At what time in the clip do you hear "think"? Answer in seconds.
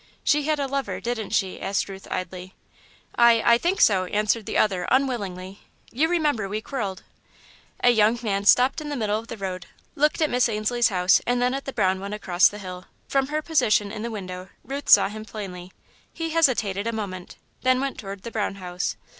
3.59-3.79